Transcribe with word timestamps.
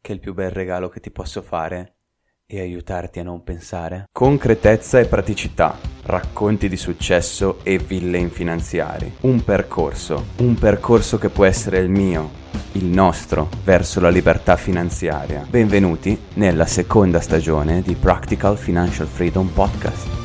che 0.00 0.12
il 0.12 0.20
più 0.20 0.34
bel 0.34 0.50
regalo 0.50 0.88
che 0.88 1.00
ti 1.00 1.10
posso 1.10 1.42
fare 1.42 1.94
è 2.46 2.58
aiutarti 2.58 3.20
a 3.20 3.22
non 3.22 3.44
pensare? 3.44 4.08
Concretezza 4.10 4.98
e 4.98 5.06
praticità, 5.06 5.78
racconti 6.04 6.68
di 6.68 6.76
successo 6.76 7.60
e 7.62 7.78
villain 7.78 8.30
finanziari. 8.30 9.12
Un 9.20 9.44
percorso, 9.44 10.26
un 10.38 10.54
percorso 10.54 11.16
che 11.18 11.28
può 11.28 11.44
essere 11.44 11.78
il 11.78 11.88
mio, 11.88 12.30
il 12.72 12.86
nostro, 12.86 13.48
verso 13.62 14.00
la 14.00 14.08
libertà 14.08 14.56
finanziaria. 14.56 15.46
Benvenuti 15.48 16.18
nella 16.34 16.66
seconda 16.66 17.20
stagione 17.20 17.82
di 17.82 17.94
Practical 17.94 18.56
Financial 18.56 19.06
Freedom 19.06 19.46
Podcast. 19.48 20.18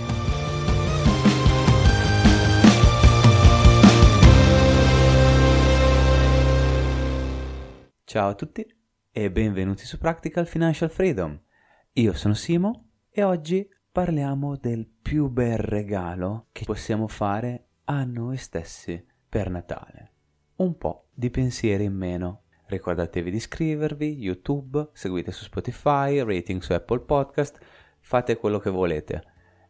Ciao 8.03 8.29
a 8.29 8.33
tutti 8.33 8.65
e 9.17 9.31
benvenuti 9.31 9.85
su 9.85 9.97
Practical 9.97 10.45
Financial 10.45 10.89
Freedom. 10.89 11.41
Io 11.93 12.11
sono 12.11 12.33
Simo 12.33 12.89
e 13.09 13.23
oggi 13.23 13.65
parliamo 13.89 14.57
del 14.57 14.85
più 14.85 15.29
bel 15.29 15.57
regalo 15.57 16.47
che 16.51 16.65
possiamo 16.65 17.07
fare 17.07 17.67
a 17.85 18.03
noi 18.03 18.35
stessi 18.35 19.01
per 19.29 19.49
Natale. 19.49 20.11
Un 20.57 20.75
po' 20.75 21.07
di 21.13 21.29
pensieri 21.29 21.85
in 21.85 21.93
meno. 21.93 22.41
Ricordatevi 22.65 23.31
di 23.31 23.37
iscrivervi, 23.37 24.17
YouTube, 24.17 24.89
seguite 24.91 25.31
su 25.31 25.45
Spotify, 25.45 26.21
rating 26.21 26.61
su 26.61 26.73
Apple 26.73 26.99
Podcast, 26.99 27.57
fate 28.01 28.35
quello 28.35 28.59
che 28.59 28.69
volete. 28.69 29.23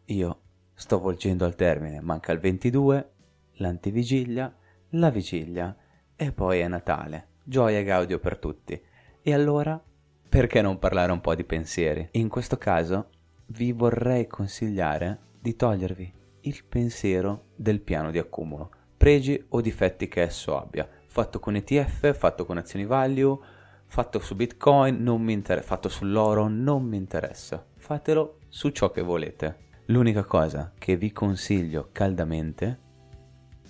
Io 0.06 0.42
sto 0.74 0.98
volgendo 0.98 1.46
al 1.46 1.54
termine, 1.54 2.02
manca 2.02 2.32
il 2.32 2.40
22, 2.40 3.12
l'antivigilia, 3.58 4.58
la 4.90 5.12
vigilia 5.12 5.78
e 6.16 6.32
poi 6.32 6.62
è 6.62 6.68
Natale. 6.68 7.28
Gioia 7.44 7.78
e 7.78 7.84
gaudio 7.84 8.18
per 8.18 8.40
tutti. 8.40 8.94
E 9.28 9.34
allora, 9.34 9.84
perché 10.30 10.62
non 10.62 10.78
parlare 10.78 11.12
un 11.12 11.20
po' 11.20 11.34
di 11.34 11.44
pensieri? 11.44 12.10
In 12.12 12.30
questo 12.30 12.60
caso 12.60 13.10
vi 13.48 13.72
vorrei 13.72 14.28
consigliare 14.28 15.18
di 15.40 15.56
togliervi 15.56 16.14
il 16.42 16.64
pensiero 16.64 17.46
del 17.56 17.82
piano 17.82 18.12
di 18.12 18.20
accumulo, 18.20 18.70
pregi 18.96 19.44
o 19.50 19.62
difetti 19.62 20.08
che 20.08 20.22
esso 20.22 20.56
abbia, 20.56 20.88
fatto 21.08 21.40
con 21.40 21.56
ETF, 21.56 22.14
fatto 22.14 22.46
con 22.46 22.58
azioni 22.58 22.86
value, 22.86 23.40
fatto 23.88 24.20
su 24.20 24.36
Bitcoin, 24.36 25.02
non 25.02 25.24
mi 25.24 25.34
inter- 25.34 25.64
fatto 25.64 25.90
sull'oro, 25.90 26.48
non 26.48 26.84
mi 26.84 26.98
interessa. 26.98 27.66
Fatelo 27.78 28.42
su 28.48 28.70
ciò 28.70 28.92
che 28.92 29.02
volete. 29.02 29.58
L'unica 29.86 30.24
cosa 30.24 30.72
che 30.78 30.98
vi 30.98 31.12
consiglio 31.12 31.90
caldamente 31.92 32.80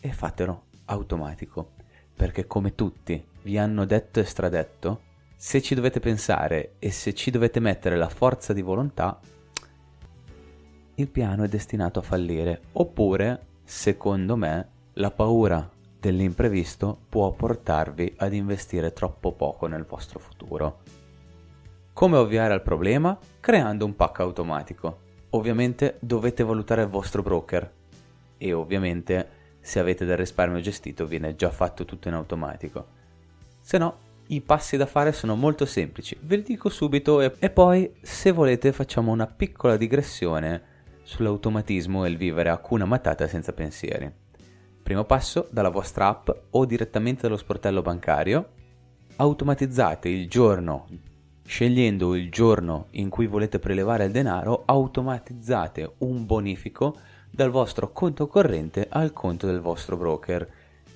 è 0.02 0.10
fatelo 0.10 0.66
automatico, 0.88 1.76
perché 2.14 2.46
come 2.46 2.76
tutti 2.76 3.26
vi 3.44 3.58
hanno 3.58 3.86
detto 3.86 4.20
e 4.20 4.26
stradetto, 4.26 5.14
se 5.46 5.62
ci 5.62 5.76
dovete 5.76 6.00
pensare 6.00 6.74
e 6.80 6.90
se 6.90 7.14
ci 7.14 7.30
dovete 7.30 7.60
mettere 7.60 7.98
la 7.98 8.10
forza 8.10 8.52
di 8.52 8.64
volontà, 8.64 9.20
il 10.96 11.08
piano 11.08 11.44
è 11.44 11.48
destinato 11.48 12.00
a 12.00 12.02
fallire. 12.02 12.62
Oppure, 12.72 13.46
secondo 13.64 14.36
me, 14.38 14.68
la 14.94 15.12
paura 15.12 15.70
dell'imprevisto 16.00 16.98
può 17.08 17.32
portarvi 17.34 18.16
ad 18.18 18.34
investire 18.34 18.92
troppo 18.92 19.34
poco 19.34 19.68
nel 19.68 19.86
vostro 19.86 20.18
futuro. 20.18 20.80
Come 21.94 22.18
ovviare 22.18 22.52
al 22.52 22.64
problema? 22.64 23.16
Creando 23.40 23.86
un 23.86 23.96
pack 23.96 24.22
automatico. 24.22 24.98
Ovviamente 25.30 25.98
dovete 26.00 26.44
valutare 26.44 26.82
il 26.82 26.90
vostro 26.90 27.22
broker 27.22 27.72
e 28.40 28.52
ovviamente 28.52 29.30
se 29.60 29.78
avete 29.78 30.06
del 30.06 30.18
risparmio 30.18 30.60
gestito 30.60 31.06
viene 31.06 31.36
già 31.36 31.52
fatto 31.52 31.86
tutto 31.86 32.08
in 32.08 32.16
automatico. 32.16 32.88
Se 33.62 33.78
no, 33.78 34.05
i 34.28 34.42
passi 34.42 34.78
da 34.78 34.86
fare 34.86 35.12
sono 35.12 35.36
molto 35.36 35.66
semplici, 35.66 36.18
ve 36.22 36.38
li 36.38 36.44
dico 36.44 36.70
subito 36.70 37.22
e, 37.22 37.34
e 37.38 37.50
poi 37.50 37.92
se 38.02 38.32
volete 38.32 38.72
facciamo 38.72 39.12
una 39.12 39.28
piccola 39.28 39.78
digressione 39.78 40.74
sull'automatismo 41.04 42.06
e 42.06 42.10
il 42.10 42.18
vivere 42.18 42.50
a 42.50 42.58
cuna 42.58 42.86
matata 42.86 43.28
senza 43.28 43.54
pensieri. 43.54 44.12
Primo 44.82 45.04
passo, 45.04 45.48
dalla 45.52 45.70
vostra 45.70 46.08
app 46.08 46.30
o 46.52 46.66
direttamente 46.66 47.24
dallo 47.24 47.38
sportello 47.38 47.82
bancario, 47.82 48.50
automatizzate 49.18 50.10
il 50.10 50.28
giorno, 50.28 50.88
scegliendo 51.46 52.16
il 52.16 52.32
giorno 52.32 52.88
in 52.92 53.10
cui 53.10 53.28
volete 53.28 53.60
prelevare 53.60 54.06
il 54.06 54.12
denaro, 54.12 54.64
automatizzate 54.66 55.96
un 56.00 56.26
bonifico 56.26 56.98
dal 57.30 57.50
vostro 57.50 57.92
conto 57.92 58.28
corrente 58.28 58.88
al 58.90 59.14
conto 59.14 59.46
del 59.46 59.60
vostro 59.60 59.98
broker. 59.98 60.48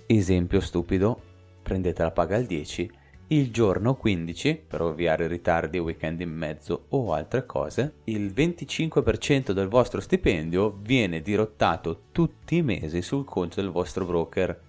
Esempio 0.08 0.60
stupido, 0.60 1.22
prendete 1.62 2.02
la 2.02 2.12
paga 2.12 2.36
al 2.36 2.46
10 2.46 2.98
il 3.32 3.52
giorno 3.52 3.96
15, 3.96 4.64
per 4.68 4.82
ovviare 4.82 5.28
ritardi, 5.28 5.78
weekend 5.78 6.20
in 6.22 6.32
mezzo 6.32 6.86
o 6.90 7.14
altre 7.14 7.46
cose, 7.46 7.98
il 8.06 8.32
25% 8.34 9.52
del 9.52 9.68
vostro 9.68 10.02
stipendio 10.02 10.76
viene 10.82 11.22
dirottato 11.22 12.06
tutti 12.12 12.56
i 12.56 12.64
mesi 12.64 13.04
sul 13.04 13.26
conto 13.26 13.62
del 13.62 13.70
vostro 13.70 14.06
broker. 14.06 14.62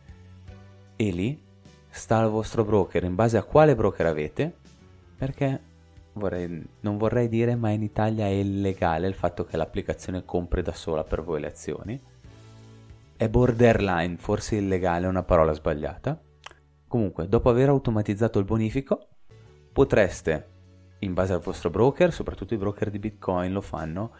E 0.95 1.11
lì 1.11 1.43
sta 1.89 2.19
al 2.19 2.31
vostro 2.31 2.63
broker 2.65 3.05
in 3.05 3.15
base 3.15 3.39
a 3.39 3.45
quale 3.45 3.75
broker 3.75 4.05
avete, 4.05 4.55
perché 5.17 5.61
vorrei, 6.13 6.63
non 6.81 6.99
vorrei 6.99 7.29
dire, 7.29 7.55
ma 7.55 7.71
in 7.71 7.83
Italia 7.83 8.27
è 8.27 8.31
illegale 8.31 9.07
il 9.07 9.15
fatto 9.15 9.47
che 9.47 9.57
l'applicazione 9.57 10.27
compri 10.27 10.61
da 10.61 10.75
sola 10.75 11.03
per 11.03 11.23
voi 11.23 11.41
le 11.41 11.47
azioni. 11.47 11.99
È 13.17 13.27
borderline, 13.27 14.19
forse 14.19 14.57
illegale 14.57 15.07
è 15.07 15.09
una 15.09 15.23
parola 15.23 15.53
sbagliata 15.55 16.29
Comunque, 16.91 17.29
dopo 17.29 17.49
aver 17.51 17.69
automatizzato 17.69 18.41
il 18.41 18.45
bonifico, 18.45 19.07
potreste, 19.73 20.49
in 20.99 21.15
base 21.15 21.33
al 21.33 21.39
vostro 21.39 21.71
broker, 21.71 22.13
soprattutto 22.13 22.55
i 22.55 22.57
broker 22.57 22.91
di 22.91 22.99
Bitcoin 22.99 23.53
lo 23.53 23.61
fanno, 23.61 24.11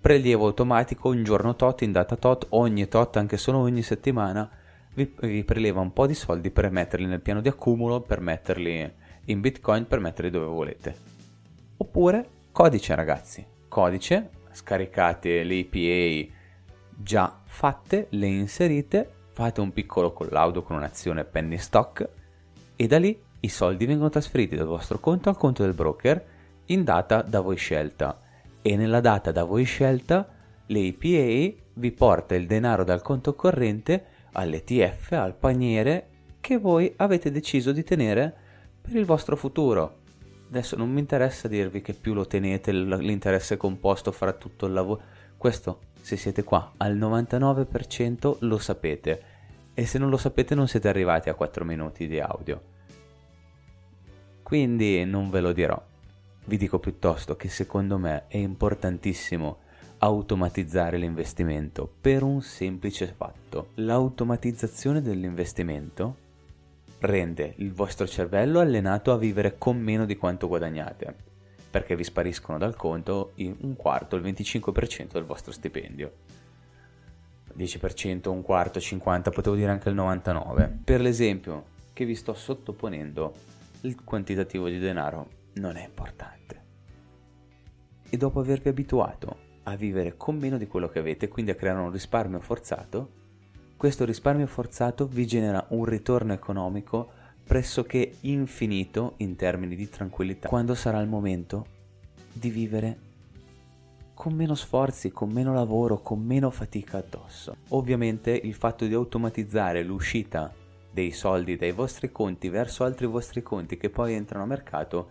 prelievo 0.00 0.46
automatico 0.46 1.10
un 1.10 1.22
giorno 1.24 1.54
tot, 1.56 1.82
in 1.82 1.92
data 1.92 2.16
tot, 2.16 2.46
ogni 2.52 2.88
tot, 2.88 3.18
anche 3.18 3.36
solo 3.36 3.58
ogni 3.58 3.82
settimana, 3.82 4.48
vi, 4.94 5.14
vi 5.20 5.44
preleva 5.44 5.80
un 5.80 5.92
po' 5.92 6.06
di 6.06 6.14
soldi 6.14 6.50
per 6.50 6.70
metterli 6.70 7.04
nel 7.04 7.20
piano 7.20 7.42
di 7.42 7.48
accumulo, 7.48 8.00
per 8.00 8.20
metterli 8.20 8.90
in 9.26 9.40
Bitcoin, 9.42 9.86
per 9.86 10.00
metterli 10.00 10.30
dove 10.30 10.46
volete. 10.46 10.96
Oppure 11.76 12.28
codice 12.50 12.94
ragazzi, 12.94 13.44
codice, 13.68 14.30
scaricate 14.52 15.42
le 15.42 15.68
APA 15.68 16.34
già 16.96 17.40
fatte, 17.44 18.06
le 18.08 18.26
inserite 18.26 19.10
fate 19.36 19.60
un 19.60 19.70
piccolo 19.70 20.14
collaudo 20.14 20.62
con 20.62 20.76
un'azione 20.76 21.24
penny 21.24 21.58
stock 21.58 22.08
e 22.74 22.86
da 22.86 22.98
lì 22.98 23.20
i 23.40 23.48
soldi 23.50 23.84
vengono 23.84 24.08
trasferiti 24.08 24.56
dal 24.56 24.64
vostro 24.64 24.98
conto 24.98 25.28
al 25.28 25.36
conto 25.36 25.62
del 25.62 25.74
broker 25.74 26.24
in 26.68 26.84
data 26.84 27.20
da 27.20 27.42
voi 27.42 27.58
scelta 27.58 28.18
e 28.62 28.76
nella 28.76 29.00
data 29.00 29.32
da 29.32 29.44
voi 29.44 29.64
scelta 29.64 30.26
l'APA 30.64 31.52
vi 31.74 31.92
porta 31.94 32.34
il 32.34 32.46
denaro 32.46 32.82
dal 32.82 33.02
conto 33.02 33.34
corrente 33.34 34.04
all'ETF, 34.32 35.12
al 35.12 35.34
paniere 35.34 36.06
che 36.40 36.56
voi 36.56 36.90
avete 36.96 37.30
deciso 37.30 37.72
di 37.72 37.84
tenere 37.84 38.34
per 38.80 38.96
il 38.96 39.04
vostro 39.04 39.36
futuro. 39.36 39.98
Adesso 40.48 40.76
non 40.76 40.90
mi 40.90 41.00
interessa 41.00 41.46
dirvi 41.46 41.82
che 41.82 41.92
più 41.92 42.14
lo 42.14 42.26
tenete 42.26 42.72
l'interesse 42.72 43.58
composto 43.58 44.12
farà 44.12 44.32
tutto 44.32 44.64
il 44.64 44.72
lavoro. 44.72 45.02
Questo 45.36 45.80
se 46.00 46.16
siete 46.16 46.44
qua 46.44 46.72
al 46.76 46.96
99% 46.96 48.36
lo 48.40 48.58
sapete 48.58 49.22
e 49.74 49.86
se 49.86 49.98
non 49.98 50.08
lo 50.08 50.16
sapete 50.16 50.54
non 50.54 50.68
siete 50.68 50.88
arrivati 50.88 51.28
a 51.28 51.34
4 51.34 51.64
minuti 51.64 52.06
di 52.06 52.18
audio. 52.20 52.74
Quindi 54.42 55.04
non 55.04 55.28
ve 55.28 55.40
lo 55.40 55.52
dirò. 55.52 55.80
Vi 56.44 56.56
dico 56.56 56.78
piuttosto 56.78 57.36
che 57.36 57.48
secondo 57.48 57.98
me 57.98 58.24
è 58.28 58.36
importantissimo 58.36 59.58
automatizzare 59.98 60.96
l'investimento 60.96 61.92
per 62.00 62.22
un 62.22 62.40
semplice 62.40 63.06
fatto. 63.08 63.70
L'automatizzazione 63.74 65.02
dell'investimento 65.02 66.16
rende 67.00 67.54
il 67.56 67.72
vostro 67.72 68.06
cervello 68.06 68.60
allenato 68.60 69.12
a 69.12 69.18
vivere 69.18 69.58
con 69.58 69.78
meno 69.78 70.06
di 70.06 70.16
quanto 70.16 70.48
guadagnate, 70.48 71.14
perché 71.76 71.94
vi 71.94 72.04
spariscono 72.04 72.56
dal 72.56 72.74
conto 72.74 73.32
un 73.36 73.76
quarto, 73.76 74.16
il 74.16 74.22
25% 74.22 75.12
del 75.12 75.24
vostro 75.24 75.52
stipendio. 75.52 76.10
10%, 77.54 78.30
un 78.30 78.40
quarto, 78.40 78.78
50%, 78.78 79.30
potevo 79.30 79.54
dire 79.54 79.72
anche 79.72 79.90
il 79.90 79.94
99%. 79.94 80.70
Per 80.84 81.02
l'esempio 81.02 81.64
che 81.92 82.06
vi 82.06 82.14
sto 82.14 82.32
sottoponendo, 82.32 83.34
il 83.82 84.02
quantitativo 84.04 84.68
di 84.68 84.78
denaro 84.78 85.28
non 85.56 85.76
è 85.76 85.84
importante. 85.84 86.62
E 88.08 88.16
dopo 88.16 88.40
avervi 88.40 88.70
abituato 88.70 89.36
a 89.64 89.76
vivere 89.76 90.16
con 90.16 90.38
meno 90.38 90.56
di 90.56 90.66
quello 90.66 90.88
che 90.88 91.00
avete, 91.00 91.28
quindi 91.28 91.50
a 91.50 91.56
creare 91.56 91.80
un 91.80 91.90
risparmio 91.90 92.40
forzato, 92.40 93.10
questo 93.76 94.06
risparmio 94.06 94.46
forzato 94.46 95.06
vi 95.06 95.26
genera 95.26 95.62
un 95.68 95.84
ritorno 95.84 96.32
economico 96.32 97.10
pressoché 97.46 98.16
infinito 98.22 99.14
in 99.18 99.36
termini 99.36 99.76
di 99.76 99.88
tranquillità 99.88 100.48
quando 100.48 100.74
sarà 100.74 101.00
il 101.00 101.08
momento 101.08 101.66
di 102.32 102.50
vivere 102.50 102.98
con 104.14 104.32
meno 104.32 104.54
sforzi, 104.54 105.12
con 105.12 105.30
meno 105.30 105.54
lavoro, 105.54 106.00
con 106.00 106.20
meno 106.20 106.50
fatica 106.50 106.98
addosso. 106.98 107.56
Ovviamente 107.68 108.30
il 108.30 108.54
fatto 108.54 108.86
di 108.86 108.94
automatizzare 108.94 109.82
l'uscita 109.82 110.52
dei 110.90 111.12
soldi 111.12 111.56
dai 111.56 111.72
vostri 111.72 112.10
conti 112.10 112.48
verso 112.48 112.82
altri 112.82 113.06
vostri 113.06 113.42
conti 113.42 113.76
che 113.76 113.90
poi 113.90 114.14
entrano 114.14 114.44
a 114.44 114.48
mercato 114.48 115.10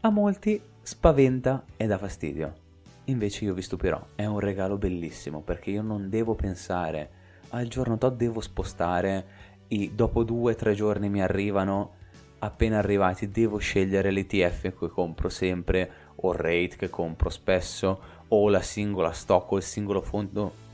a 0.00 0.10
molti 0.10 0.60
spaventa 0.82 1.64
e 1.76 1.86
dà 1.86 1.98
fastidio. 1.98 2.66
Invece 3.04 3.46
io 3.46 3.54
vi 3.54 3.62
stupirò, 3.62 4.00
è 4.14 4.26
un 4.26 4.38
regalo 4.38 4.76
bellissimo 4.76 5.40
perché 5.40 5.70
io 5.70 5.82
non 5.82 6.10
devo 6.10 6.34
pensare 6.34 7.16
al 7.50 7.66
giorno 7.66 7.96
tot 7.96 8.14
devo 8.14 8.40
spostare 8.40 9.26
e 9.68 9.92
dopo 9.94 10.24
due 10.24 10.52
o 10.52 10.56
tre 10.56 10.74
giorni 10.74 11.08
mi 11.08 11.22
arrivano 11.22 11.94
appena 12.40 12.78
arrivati 12.78 13.28
devo 13.28 13.58
scegliere 13.58 14.10
l'ETF 14.10 14.78
che 14.78 14.88
compro 14.88 15.28
sempre 15.28 15.90
o 16.16 16.32
il 16.32 16.38
rate 16.38 16.76
che 16.76 16.88
compro 16.88 17.30
spesso 17.30 18.00
o 18.28 18.48
la 18.48 18.62
singola 18.62 19.12
stock 19.12 19.52
o 19.52 19.56
il 19.56 19.62
singolo 19.62 20.00
fondo 20.00 20.66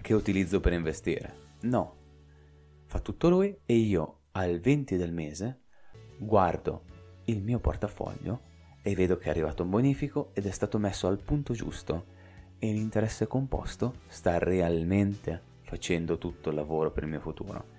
che 0.00 0.14
utilizzo 0.14 0.60
per 0.60 0.72
investire. 0.72 1.34
No. 1.62 1.94
Fa 2.86 3.00
tutto 3.00 3.28
lui 3.28 3.54
e 3.66 3.74
io 3.74 4.20
al 4.32 4.58
20 4.60 4.96
del 4.96 5.12
mese 5.12 5.60
guardo 6.16 6.84
il 7.24 7.42
mio 7.42 7.58
portafoglio 7.58 8.40
e 8.82 8.94
vedo 8.94 9.18
che 9.18 9.26
è 9.26 9.30
arrivato 9.30 9.62
un 9.62 9.70
bonifico 9.70 10.30
ed 10.32 10.46
è 10.46 10.50
stato 10.50 10.78
messo 10.78 11.06
al 11.06 11.18
punto 11.18 11.52
giusto. 11.52 12.16
E 12.58 12.72
l'interesse 12.72 13.26
composto 13.26 13.96
sta 14.08 14.38
realmente 14.38 15.42
facendo 15.62 16.18
tutto 16.18 16.48
il 16.48 16.56
lavoro 16.56 16.90
per 16.90 17.02
il 17.04 17.10
mio 17.10 17.20
futuro. 17.20 17.76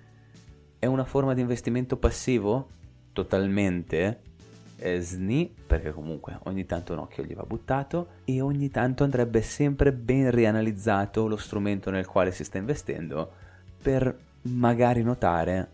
È 0.80 0.86
una 0.86 1.04
forma 1.04 1.34
di 1.34 1.42
investimento 1.42 1.98
passivo? 1.98 2.68
Totalmente 3.12 4.20
eh, 4.78 4.98
sni, 4.98 5.54
perché 5.66 5.92
comunque 5.92 6.38
ogni 6.44 6.64
tanto 6.64 6.94
un 6.94 7.00
occhio 7.00 7.22
gli 7.22 7.34
va 7.34 7.42
buttato 7.42 8.12
e 8.24 8.40
ogni 8.40 8.70
tanto 8.70 9.04
andrebbe 9.04 9.42
sempre 9.42 9.92
ben 9.92 10.30
rianalizzato 10.30 11.28
lo 11.28 11.36
strumento 11.36 11.90
nel 11.90 12.06
quale 12.06 12.32
si 12.32 12.44
sta 12.44 12.56
investendo 12.56 13.30
per 13.82 14.18
magari 14.44 15.02
notare 15.02 15.68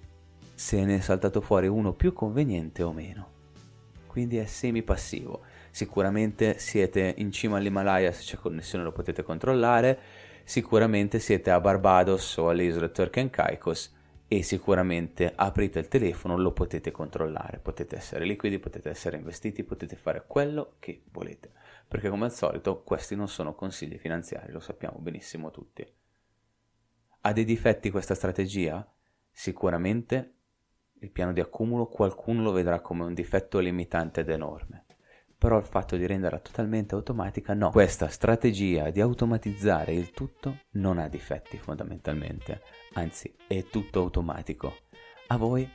se 0.53 0.85
ne 0.85 0.97
è 0.97 1.01
saltato 1.01 1.41
fuori 1.41 1.69
uno 1.69 1.93
più 1.93 2.13
conveniente 2.13 2.83
o 2.83 2.93
meno. 2.93 3.29
Quindi 4.09 4.39
è 4.39 4.47
semi 4.47 4.83
passivo. 4.83 5.43
Sicuramente 5.71 6.59
siete 6.59 7.15
in 7.19 7.31
cima 7.31 7.59
all'Himalaya, 7.59 8.11
se 8.11 8.23
c'è 8.23 8.37
connessione 8.39 8.83
lo 8.83 8.91
potete 8.91 9.23
controllare 9.23 10.01
sicuramente 10.43 11.21
siete 11.21 11.53
a 11.53 11.61
Barbados 11.61 12.39
o 12.39 12.49
alle 12.49 12.65
isole 12.65 12.91
Turk 12.91 13.19
and 13.19 13.31
Caicos 13.31 13.95
e 14.29 14.43
sicuramente 14.43 15.33
aprite 15.35 15.79
il 15.79 15.89
telefono, 15.89 16.37
lo 16.37 16.53
potete 16.53 16.91
controllare, 16.91 17.59
potete 17.59 17.97
essere 17.97 18.25
liquidi, 18.25 18.59
potete 18.59 18.91
essere 18.91 19.17
investiti, 19.17 19.63
potete 19.63 19.95
fare 19.97 20.25
quello 20.27 20.75
che 20.81 21.03
volete, 21.13 21.53
perché 21.87 22.09
come 22.09 22.25
al 22.25 22.33
solito 22.33 22.83
questi 22.83 23.15
non 23.15 23.29
sono 23.29 23.55
consigli 23.55 23.99
finanziari, 23.99 24.53
lo 24.53 24.61
sappiamo 24.61 24.99
benissimo 24.99 25.51
tutti. 25.51 25.87
Ha 27.21 27.33
dei 27.33 27.45
difetti 27.45 27.91
questa 27.91 28.15
strategia? 28.15 28.89
Sicuramente 29.31 30.33
il 31.01 31.11
piano 31.11 31.33
di 31.33 31.41
accumulo 31.41 31.87
qualcuno 31.87 32.43
lo 32.43 32.53
vedrà 32.53 32.81
come 32.81 33.05
un 33.05 33.15
difetto 33.15 33.59
limitante 33.59 34.23
ed 34.23 34.31
enorme 34.31 34.86
però 35.39 35.59
il 35.59 35.65
fatto 35.67 35.97
di 35.97 36.07
renderla 36.07 36.39
totalmente 36.39 36.95
automatica 36.95 37.55
no. 37.55 37.71
Questa 37.71 38.09
strategia 38.09 38.91
di 38.91 39.01
automatizzare 39.01 39.93
il 39.93 40.11
tutto 40.11 40.61
non 40.73 40.99
ha 40.99 41.09
difetti 41.09 41.59
fondamentalmente, 41.59 42.63
anzi 42.95 43.35
è 43.47 43.65
tutto 43.65 44.01
automatico. 44.01 44.77
A 45.29 45.37
voi 45.37 45.69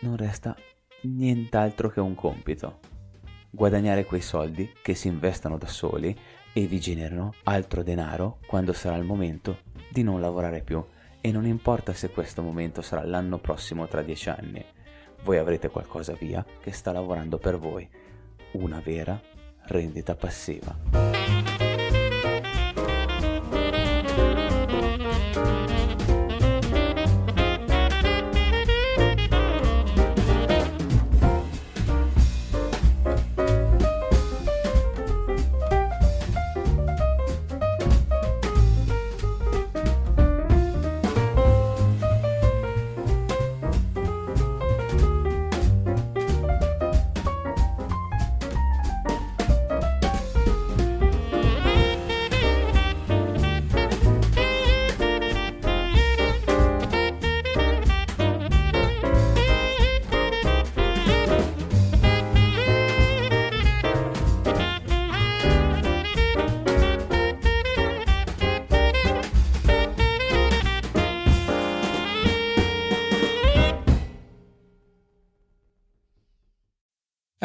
non 0.00 0.16
resta 0.16 0.56
nient'altro 1.02 1.88
che 1.88 2.00
un 2.00 2.14
compito. 2.14 2.80
Guadagnare 3.50 4.04
quei 4.04 4.20
soldi 4.20 4.70
che 4.82 4.94
si 4.94 5.08
investano 5.08 5.56
da 5.56 5.66
soli 5.66 6.16
e 6.52 6.66
vi 6.66 6.78
generano 6.78 7.34
altro 7.44 7.82
denaro 7.82 8.38
quando 8.46 8.72
sarà 8.72 8.96
il 8.96 9.04
momento 9.04 9.60
di 9.90 10.02
non 10.02 10.20
lavorare 10.20 10.62
più. 10.62 10.84
E 11.20 11.32
non 11.32 11.44
importa 11.44 11.92
se 11.92 12.10
questo 12.10 12.40
momento 12.42 12.82
sarà 12.82 13.04
l'anno 13.04 13.38
prossimo 13.38 13.88
tra 13.88 14.02
dieci 14.02 14.28
anni, 14.28 14.64
voi 15.24 15.38
avrete 15.38 15.68
qualcosa 15.70 16.12
via 16.12 16.44
che 16.60 16.70
sta 16.70 16.92
lavorando 16.92 17.38
per 17.38 17.58
voi 17.58 17.88
una 18.56 18.80
vera 18.84 19.20
rendita 19.66 20.14
passiva. 20.14 21.05